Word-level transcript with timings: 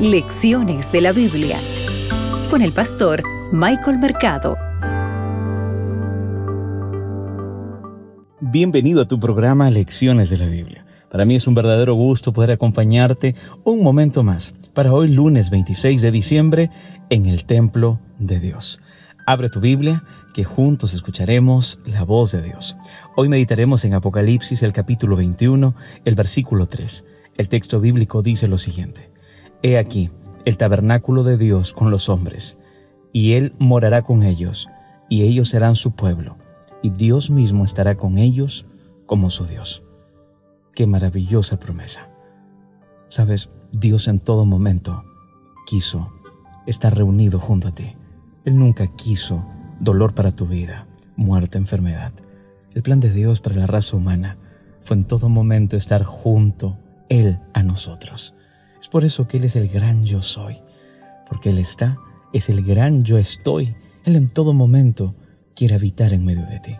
Lecciones 0.00 0.92
de 0.92 1.00
la 1.00 1.12
Biblia 1.12 1.58
con 2.50 2.60
el 2.60 2.72
pastor 2.72 3.22
Michael 3.50 3.96
Mercado. 3.96 4.58
Bienvenido 8.40 9.00
a 9.00 9.08
tu 9.08 9.18
programa 9.18 9.70
Lecciones 9.70 10.28
de 10.28 10.36
la 10.36 10.48
Biblia. 10.48 10.84
Para 11.10 11.24
mí 11.24 11.34
es 11.34 11.46
un 11.46 11.54
verdadero 11.54 11.94
gusto 11.94 12.34
poder 12.34 12.50
acompañarte 12.50 13.36
un 13.64 13.82
momento 13.82 14.22
más 14.22 14.52
para 14.74 14.92
hoy 14.92 15.08
lunes 15.08 15.48
26 15.48 16.02
de 16.02 16.10
diciembre 16.10 16.70
en 17.08 17.24
el 17.24 17.46
templo 17.46 17.98
de 18.18 18.38
Dios. 18.38 18.80
Abre 19.24 19.48
tu 19.48 19.60
Biblia, 19.60 20.04
que 20.34 20.44
juntos 20.44 20.92
escucharemos 20.92 21.80
la 21.86 22.04
voz 22.04 22.32
de 22.32 22.42
Dios. 22.42 22.76
Hoy 23.16 23.30
meditaremos 23.30 23.82
en 23.86 23.94
Apocalipsis 23.94 24.62
el 24.62 24.74
capítulo 24.74 25.16
21, 25.16 25.74
el 26.04 26.14
versículo 26.14 26.66
3. 26.66 27.06
El 27.38 27.48
texto 27.48 27.80
bíblico 27.80 28.20
dice 28.20 28.46
lo 28.46 28.58
siguiente. 28.58 29.15
He 29.66 29.78
aquí 29.78 30.10
el 30.44 30.56
tabernáculo 30.56 31.24
de 31.24 31.36
Dios 31.36 31.72
con 31.72 31.90
los 31.90 32.08
hombres, 32.08 32.56
y 33.12 33.32
Él 33.32 33.52
morará 33.58 34.02
con 34.02 34.22
ellos, 34.22 34.68
y 35.08 35.24
ellos 35.24 35.48
serán 35.48 35.74
su 35.74 35.90
pueblo, 35.90 36.36
y 36.82 36.90
Dios 36.90 37.32
mismo 37.32 37.64
estará 37.64 37.96
con 37.96 38.16
ellos 38.16 38.64
como 39.06 39.28
su 39.28 39.44
Dios. 39.44 39.82
Qué 40.72 40.86
maravillosa 40.86 41.58
promesa. 41.58 42.08
Sabes, 43.08 43.50
Dios 43.72 44.06
en 44.06 44.20
todo 44.20 44.44
momento 44.44 45.02
quiso 45.66 46.12
estar 46.68 46.96
reunido 46.96 47.40
junto 47.40 47.66
a 47.66 47.72
ti. 47.72 47.96
Él 48.44 48.56
nunca 48.56 48.86
quiso 48.86 49.44
dolor 49.80 50.14
para 50.14 50.30
tu 50.30 50.46
vida, 50.46 50.86
muerte, 51.16 51.58
enfermedad. 51.58 52.12
El 52.72 52.84
plan 52.84 53.00
de 53.00 53.10
Dios 53.10 53.40
para 53.40 53.56
la 53.56 53.66
raza 53.66 53.96
humana 53.96 54.38
fue 54.82 54.96
en 54.96 55.06
todo 55.06 55.28
momento 55.28 55.76
estar 55.76 56.04
junto 56.04 56.78
Él 57.08 57.40
a 57.52 57.64
nosotros. 57.64 58.32
Es 58.80 58.88
por 58.88 59.04
eso 59.04 59.26
que 59.26 59.38
Él 59.38 59.44
es 59.44 59.56
el 59.56 59.68
gran 59.68 60.04
yo 60.04 60.22
soy, 60.22 60.62
porque 61.28 61.50
Él 61.50 61.58
está, 61.58 61.98
es 62.32 62.48
el 62.48 62.62
gran 62.62 63.04
yo 63.04 63.18
estoy. 63.18 63.74
Él 64.04 64.16
en 64.16 64.28
todo 64.28 64.52
momento 64.52 65.14
quiere 65.54 65.74
habitar 65.74 66.12
en 66.12 66.24
medio 66.24 66.46
de 66.46 66.60
ti. 66.60 66.76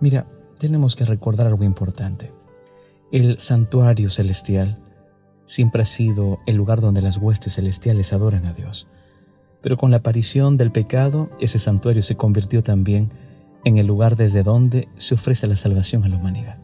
Mira, 0.00 0.26
tenemos 0.58 0.96
que 0.96 1.04
recordar 1.04 1.46
algo 1.46 1.64
importante. 1.64 2.32
El 3.12 3.38
santuario 3.38 4.10
celestial 4.10 4.78
siempre 5.44 5.82
ha 5.82 5.84
sido 5.84 6.38
el 6.46 6.56
lugar 6.56 6.80
donde 6.80 7.02
las 7.02 7.18
huestes 7.18 7.54
celestiales 7.54 8.12
adoran 8.12 8.46
a 8.46 8.52
Dios. 8.52 8.88
Pero 9.60 9.76
con 9.76 9.90
la 9.90 9.98
aparición 9.98 10.56
del 10.56 10.72
pecado, 10.72 11.30
ese 11.40 11.58
santuario 11.58 12.02
se 12.02 12.16
convirtió 12.16 12.62
también 12.62 13.10
en 13.64 13.78
el 13.78 13.86
lugar 13.86 14.16
desde 14.16 14.42
donde 14.42 14.88
se 14.96 15.14
ofrece 15.14 15.46
la 15.46 15.56
salvación 15.56 16.04
a 16.04 16.08
la 16.08 16.16
humanidad. 16.16 16.58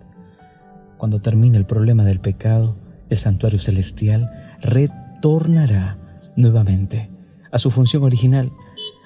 Cuando 0.97 1.21
termine 1.21 1.59
el 1.59 1.67
problema 1.67 2.05
del 2.05 2.21
pecado, 2.21 2.77
el 3.11 3.19
santuario 3.19 3.59
celestial 3.59 4.31
retornará 4.61 5.99
nuevamente 6.37 7.11
a 7.51 7.59
su 7.59 7.71
función 7.71 8.05
original. 8.05 8.53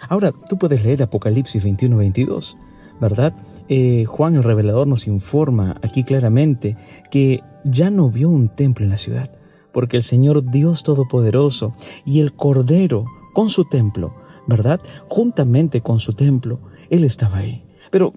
Ahora, 0.09 0.33
tú 0.49 0.59
puedes 0.59 0.83
leer 0.83 1.03
Apocalipsis 1.03 1.65
21-22, 1.65 2.57
¿verdad? 3.01 3.35
Eh, 3.69 4.05
Juan 4.05 4.35
el 4.35 4.43
revelador 4.43 4.87
nos 4.87 5.07
informa 5.07 5.77
aquí 5.83 6.05
claramente 6.05 6.77
que 7.11 7.41
ya 7.65 7.91
no 7.91 8.11
vio 8.11 8.29
un 8.29 8.49
templo 8.49 8.85
en 8.85 8.91
la 8.91 8.97
ciudad, 8.97 9.31
porque 9.73 9.97
el 9.97 10.03
Señor 10.03 10.51
Dios 10.51 10.83
Todopoderoso 10.83 11.75
y 12.05 12.21
el 12.21 12.35
Cordero 12.35 13.07
con 13.33 13.49
su 13.49 13.65
templo, 13.65 14.15
¿verdad? 14.47 14.81
Juntamente 15.09 15.81
con 15.81 15.99
su 15.99 16.15
templo, 16.15 16.61
Él 16.91 17.05
estaba 17.05 17.39
ahí. 17.39 17.65
Pero 17.93 18.15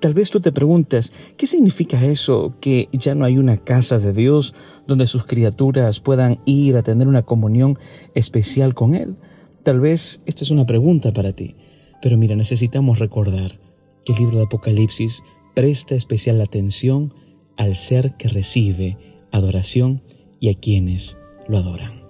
tal 0.00 0.14
vez 0.14 0.30
tú 0.30 0.40
te 0.40 0.52
preguntas, 0.52 1.12
¿qué 1.36 1.48
significa 1.48 2.02
eso 2.06 2.54
que 2.60 2.88
ya 2.92 3.16
no 3.16 3.24
hay 3.24 3.38
una 3.38 3.56
casa 3.56 3.98
de 3.98 4.12
Dios 4.12 4.54
donde 4.86 5.08
sus 5.08 5.24
criaturas 5.24 5.98
puedan 5.98 6.38
ir 6.44 6.76
a 6.76 6.82
tener 6.82 7.08
una 7.08 7.22
comunión 7.22 7.76
especial 8.14 8.72
con 8.72 8.94
Él? 8.94 9.16
Tal 9.64 9.80
vez 9.80 10.20
esta 10.26 10.44
es 10.44 10.52
una 10.52 10.64
pregunta 10.64 11.12
para 11.12 11.32
ti. 11.32 11.56
Pero 12.00 12.16
mira, 12.16 12.36
necesitamos 12.36 13.00
recordar 13.00 13.58
que 14.04 14.12
el 14.12 14.20
libro 14.20 14.36
de 14.36 14.44
Apocalipsis 14.44 15.24
presta 15.56 15.96
especial 15.96 16.40
atención 16.40 17.12
al 17.56 17.74
ser 17.74 18.16
que 18.16 18.28
recibe 18.28 18.96
adoración 19.32 20.02
y 20.38 20.50
a 20.50 20.54
quienes 20.54 21.16
lo 21.48 21.58
adoran. 21.58 22.02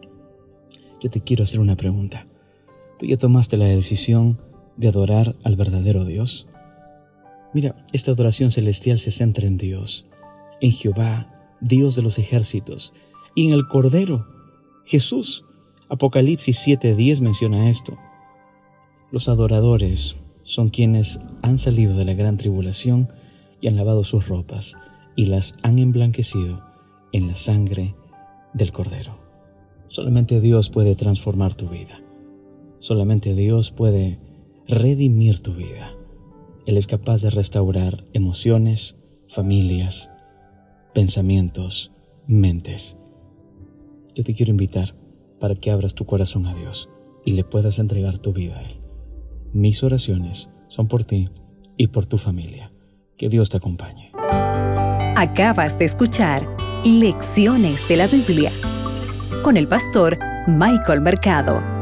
Yo 1.01 1.09
te 1.09 1.23
quiero 1.23 1.45
hacer 1.45 1.61
una 1.61 1.77
pregunta. 1.77 2.27
¿Tú 2.99 3.07
ya 3.07 3.17
tomaste 3.17 3.57
la 3.57 3.65
decisión 3.65 4.39
de 4.77 4.89
adorar 4.89 5.35
al 5.45 5.57
verdadero 5.57 6.05
Dios? 6.05 6.47
Mira, 7.57 7.75
esta 7.95 8.11
adoración 8.11 8.51
celestial 8.51 8.99
se 8.99 9.11
centra 9.11 9.47
en 9.47 9.57
Dios, 9.57 10.05
en 10.61 10.73
Jehová, 10.73 11.57
Dios 11.63 11.97
de 11.97 12.03
los 12.03 12.19
ejércitos, 12.19 12.93
y 13.35 13.47
en 13.47 13.55
el 13.55 13.67
Cordero, 13.67 14.27
Jesús. 14.85 15.43
Apocalipsis 15.89 16.59
7:10 16.59 17.23
menciona 17.23 17.71
esto. 17.71 17.97
Los 19.11 19.31
adoradores 19.31 20.17
son 20.43 20.69
quienes 20.69 21.19
han 21.41 21.57
salido 21.57 21.97
de 21.97 22.05
la 22.05 22.13
gran 22.13 22.37
tribulación 22.37 23.09
y 23.63 23.69
han 23.69 23.77
lavado 23.77 24.05
sus 24.05 24.29
ropas 24.29 24.77
y 25.17 25.25
las 25.25 25.55
han 25.63 25.79
emblanquecido 25.79 26.63
en 27.13 27.27
la 27.27 27.37
sangre 27.37 27.95
del 28.53 28.71
Cordero. 28.71 29.19
Solamente 29.89 30.43
Dios 30.43 30.69
puede 30.69 30.95
transformar 30.95 31.55
tu 31.55 31.71
vida. 31.71 32.03
Solamente 32.81 33.35
Dios 33.35 33.71
puede 33.71 34.19
redimir 34.69 35.41
tu 35.41 35.55
vida. 35.55 35.97
Él 36.67 36.77
es 36.77 36.89
capaz 36.89 37.23
de 37.23 37.31
restaurar 37.31 38.05
emociones, 38.13 38.99
familias, 39.29 40.11
pensamientos, 40.93 41.93
mentes. 42.27 42.99
Yo 44.15 44.25
te 44.25 44.35
quiero 44.35 44.51
invitar 44.51 44.97
para 45.39 45.55
que 45.55 45.71
abras 45.71 45.95
tu 45.95 46.05
corazón 46.07 46.47
a 46.47 46.55
Dios 46.55 46.89
y 47.25 47.33
le 47.33 47.45
puedas 47.45 47.79
entregar 47.79 48.19
tu 48.19 48.33
vida 48.33 48.59
a 48.59 48.63
Él. 48.63 48.81
Mis 49.53 49.85
oraciones 49.85 50.51
son 50.67 50.89
por 50.89 51.05
ti 51.05 51.29
y 51.77 51.87
por 51.89 52.07
tu 52.07 52.19
familia. 52.19 52.73
Que 53.17 53.29
Dios 53.29 53.49
te 53.49 53.59
acompañe. 53.59 54.11
Acabas 55.17 55.79
de 55.79 55.85
escuchar 55.85 56.47
Lecciones 56.85 57.89
de 57.89 57.97
la 57.97 58.07
Biblia 58.07 58.51
con 59.43 59.57
el 59.57 59.69
pastor 59.69 60.19
Michael 60.47 61.01
Mercado. 61.01 61.76